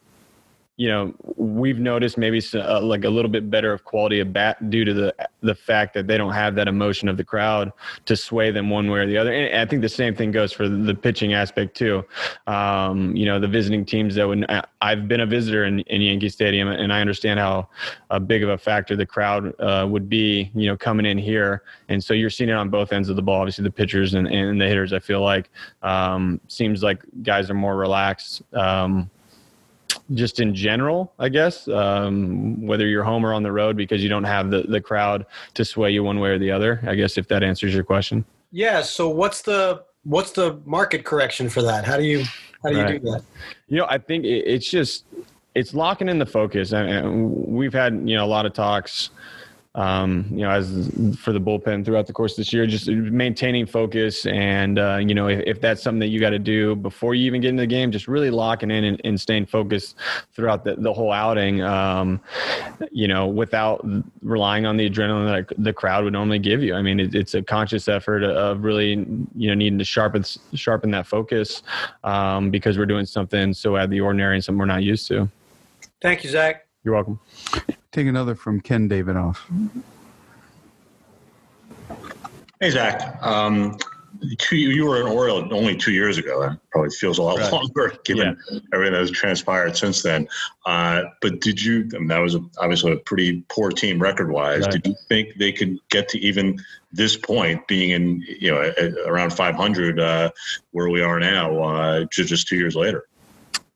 [0.81, 4.71] you know, we've noticed maybe uh, like a little bit better of quality of bat
[4.71, 7.71] due to the the fact that they don't have that emotion of the crowd
[8.07, 9.31] to sway them one way or the other.
[9.31, 12.03] And I think the same thing goes for the pitching aspect too.
[12.47, 14.47] Um, you know, the visiting teams that when
[14.81, 17.69] I've been a visitor in, in Yankee Stadium, and I understand how
[18.09, 20.51] uh, big of a factor the crowd uh, would be.
[20.55, 23.23] You know, coming in here, and so you're seeing it on both ends of the
[23.23, 23.41] ball.
[23.41, 24.95] Obviously, the pitchers and, and the hitters.
[24.95, 25.51] I feel like
[25.83, 28.41] um, seems like guys are more relaxed.
[28.55, 29.11] Um,
[30.15, 34.09] just in general, I guess, um, whether you're home or on the road, because you
[34.09, 36.81] don't have the, the crowd to sway you one way or the other.
[36.87, 38.25] I guess if that answers your question.
[38.53, 38.83] Yeah.
[38.83, 41.85] So what's the what's the market correction for that?
[41.85, 42.25] How do you
[42.63, 43.03] how do you right.
[43.03, 43.23] do that?
[43.69, 45.05] You know, I think it, it's just
[45.55, 46.73] it's locking in the focus.
[46.73, 49.11] I mean, we've had you know a lot of talks
[49.77, 53.67] um, you know, as for the bullpen throughout the course of this year, just maintaining
[53.67, 54.27] focus.
[54.27, 57.25] And, uh, you know, if, if, that's something that you got to do before you
[57.27, 59.95] even get into the game, just really locking in and, and staying focused
[60.35, 62.21] throughout the, the whole outing, um,
[62.91, 63.87] you know, without
[64.23, 66.75] relying on the adrenaline that the crowd would normally give you.
[66.75, 69.07] I mean, it, it's a conscious effort of really,
[69.37, 71.63] you know, needing to sharpen, sharpen that focus
[72.03, 75.07] um, because we're doing something so out of the ordinary and something we're not used
[75.09, 75.29] to.
[76.03, 76.67] Thank you, Zach.
[76.83, 77.21] You're welcome.
[77.93, 79.39] Take another from Ken Davidoff.
[82.59, 83.23] Hey, Zach.
[83.23, 83.77] Um,
[84.39, 86.41] two, you were an Oriole only two years ago.
[86.41, 87.53] That probably feels a lot right.
[87.53, 88.59] longer given yeah.
[88.73, 90.27] everything that has transpired since then.
[90.65, 94.31] Uh, but did you, I mean, that was a, obviously a pretty poor team record
[94.31, 94.63] wise.
[94.63, 94.73] Right.
[94.73, 96.59] Did you think they could get to even
[96.93, 98.73] this point, being in, you know,
[99.07, 100.31] around 500, uh,
[100.73, 103.05] where we are now, uh, just, just two years later?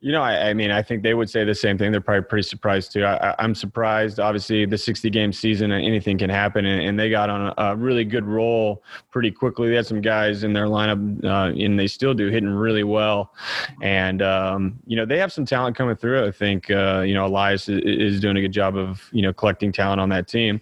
[0.04, 1.90] You know, I, I, mean, I think they would say the same thing.
[1.90, 3.06] They're probably pretty surprised too.
[3.06, 4.20] I, am surprised.
[4.20, 7.74] Obviously, the 60 game season, anything can happen, and, and they got on a, a,
[7.74, 9.70] really good roll pretty quickly.
[9.70, 13.32] They had some guys in their lineup, uh, and they still do hitting really well.
[13.80, 16.26] And um, you know, they have some talent coming through.
[16.26, 19.32] I think uh, you know Elias is, is, doing a good job of you know
[19.32, 20.60] collecting talent on that team.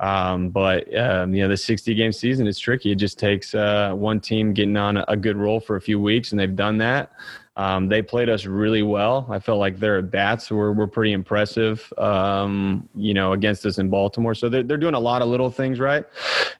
[0.00, 2.90] Um, but um, you know, the 60 game season is tricky.
[2.90, 6.32] It just takes uh, one team getting on a good roll for a few weeks,
[6.32, 7.12] and they've done that.
[7.56, 9.26] Um, they played us really well.
[9.28, 13.90] I felt like their bats were, were pretty impressive, um, you know, against us in
[13.90, 14.34] Baltimore.
[14.34, 16.04] So they're, they're doing a lot of little things right,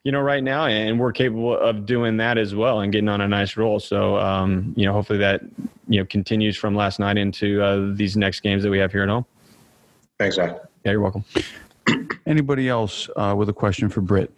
[0.03, 0.67] you know, right now.
[0.67, 3.81] And we're capable of doing that as well and getting on a nice roll.
[3.81, 5.43] So, um, you know, hopefully that,
[5.89, 9.05] you know, continues from last night into uh, these next games that we have here
[9.05, 9.25] at home.
[10.19, 10.59] Thanks, Zach.
[10.85, 11.25] Yeah, you're welcome.
[12.27, 14.31] Anybody else uh, with a question for Britt?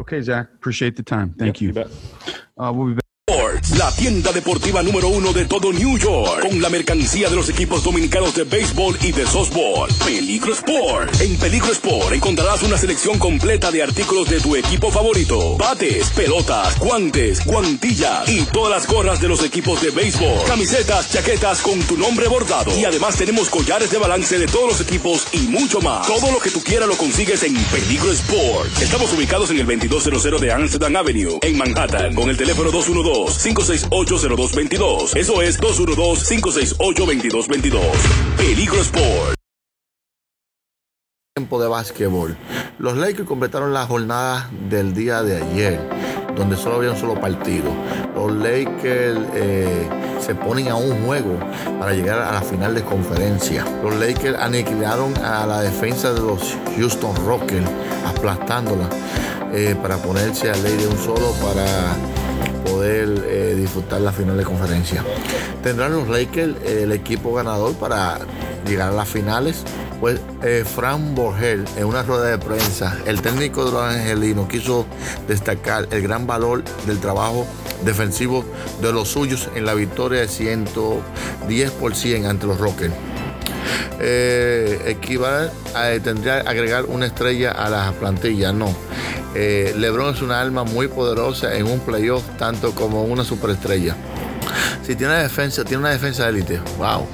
[0.00, 0.48] Okay, Zach.
[0.54, 1.34] Appreciate the time.
[1.38, 1.82] Thank yep, you.
[1.82, 3.03] you uh, we'll be back.
[3.78, 7.82] La tienda deportiva número uno de todo New York, con la mercancía de los equipos
[7.82, 9.88] dominicanos de béisbol y de softball.
[10.04, 11.20] Peligro Sport.
[11.22, 15.56] En Peligro Sport encontrarás una selección completa de artículos de tu equipo favorito.
[15.56, 20.44] Bates, pelotas, guantes, guantillas y todas las gorras de los equipos de béisbol.
[20.46, 22.78] Camisetas, chaquetas con tu nombre bordado.
[22.78, 26.06] Y además tenemos collares de balance de todos los equipos y mucho más.
[26.06, 28.82] Todo lo que tú quieras lo consigues en Peligro Sport.
[28.82, 32.70] Estamos ubicados en el 2200 de Amsterdam Avenue, en Manhattan, con el teléfono
[33.14, 35.16] 212-568-0222.
[35.16, 37.80] Eso es 212-568-2222.
[38.36, 39.36] Peligro Sport.
[41.36, 42.36] Tiempo de básquetbol.
[42.78, 45.80] Los Lakers completaron la jornada del día de ayer,
[46.36, 47.70] donde solo había un solo partido.
[48.14, 49.88] Los Lakers eh,
[50.20, 51.38] se ponen a un juego
[51.78, 53.64] para llegar a la final de conferencia.
[53.82, 57.70] Los Lakers aniquilaron a la defensa de los Houston Rockets,
[58.06, 58.90] aplastándola
[59.52, 61.96] eh, para ponerse a ley de un solo para
[62.64, 65.04] poder eh, disfrutar la final de conferencia.
[65.62, 68.18] Tendrán los Lakers eh, el equipo ganador para
[68.66, 69.64] llegar a las finales.
[70.00, 74.86] Pues eh, Fran Borgel, en una rueda de prensa, el técnico de los angelinos quiso
[75.28, 77.46] destacar el gran valor del trabajo
[77.84, 78.44] defensivo
[78.82, 82.94] de los suyos en la victoria de 110 por 100 ante los Rockets.
[84.00, 84.96] Eh,
[85.74, 88.74] a, tendría que agregar una estrella a la plantilla, no.
[89.34, 93.96] Eh, LeBron es una alma muy poderosa en un playoff, tanto como una superestrella.
[94.82, 97.06] Si tiene una defensa, tiene una defensa de élite, wow.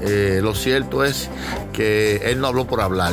[0.00, 1.28] Eh, lo cierto es
[1.72, 3.12] que él no habló por hablar.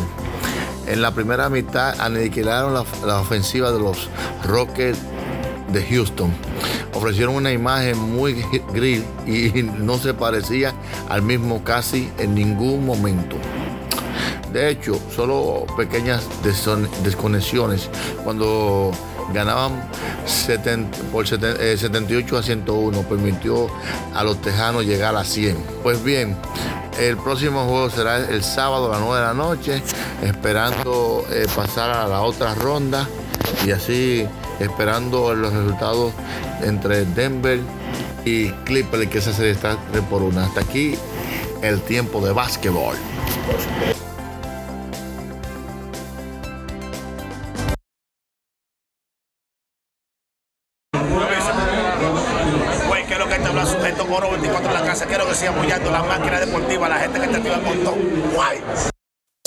[0.88, 4.10] En la primera mitad aniquilaron la, la ofensiva de los
[4.44, 5.00] Rockets
[5.72, 6.32] de Houston.
[6.94, 8.44] Ofrecieron una imagen muy
[8.74, 10.74] gris y no se parecía
[11.10, 13.38] al mismo casi en ningún momento.
[14.52, 16.28] De hecho, solo pequeñas
[17.04, 17.90] desconexiones
[18.24, 18.92] cuando
[19.34, 19.90] ganaban
[20.26, 23.68] 70 por 70, eh, 78 a 101 permitió
[24.14, 25.58] a los tejanos llegar a 100.
[25.84, 26.36] Pues bien,
[27.00, 29.82] el próximo juego será el sábado a las 9 de la noche,
[30.22, 33.08] esperando eh, pasar a la otra ronda
[33.66, 34.28] y así
[34.60, 36.14] esperando los resultados
[36.62, 37.60] entre Denver
[38.26, 40.40] y Clippers, que esa serie está 3 por 1.
[40.40, 40.96] Hasta aquí
[41.62, 42.96] el tiempo de básquetbol.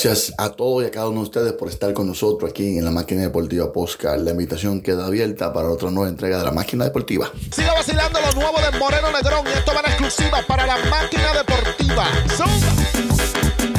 [0.05, 2.85] Gracias a todos y a cada uno de ustedes por estar con nosotros aquí en
[2.85, 4.21] la Máquina Deportiva Postcard.
[4.21, 7.33] La invitación queda abierta para otra nueva entrega de la Máquina Deportiva.
[7.51, 11.33] Siga vacilando lo nuevo de Moreno Negrón y esto va en exclusiva para la máquina
[11.33, 12.07] deportiva.
[12.37, 13.74] Zumba.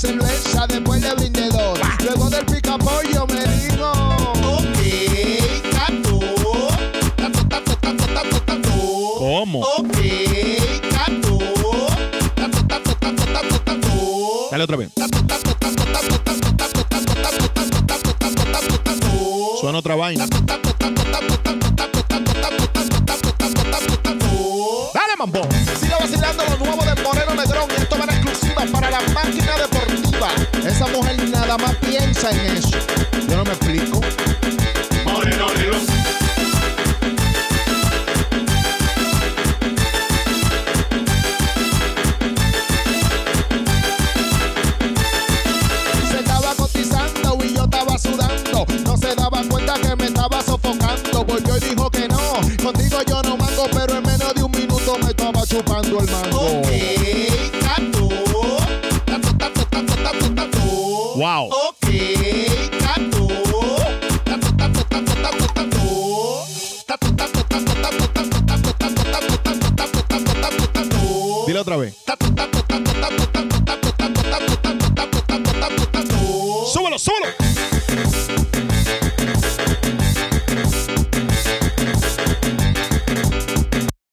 [0.00, 1.78] cerveza después de vendedor.
[2.02, 3.90] Luego del pica me dijo.
[4.46, 4.78] Ok,
[5.72, 6.18] tato.
[7.16, 8.70] Tato, tato, tato, tato, tato.
[9.18, 9.60] ¿Cómo?
[9.60, 9.96] Ok,
[10.90, 11.38] tato.
[12.34, 14.48] Tato, tato, tato, tato, tato.
[14.50, 14.90] Dale otra vez.
[14.94, 19.56] Tato, tato, tato, tato, tato, tato, tato, tato, tato, tato, tato, tato, tato.
[19.60, 20.26] Suena otra vaina.
[20.26, 21.39] Tato, tato, tato, tato.
[32.20, 32.78] Piensa en eso.
[33.28, 33.59] Yo no me